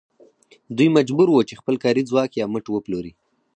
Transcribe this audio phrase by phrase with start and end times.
[0.77, 3.11] دوی مجبور وو چې خپل کاري ځواک یا مټ وپلوري